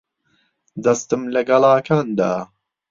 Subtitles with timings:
[0.83, 2.31] دەستم لە گەڵاکان دا.